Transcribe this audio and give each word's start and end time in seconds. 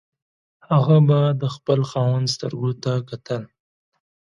هغه 0.69 0.97
به 1.07 1.19
د 1.41 1.43
خپل 1.55 1.79
خاوند 1.89 2.27
سترګو 2.35 2.71
ته 2.83 2.93
کتل. 3.09 3.43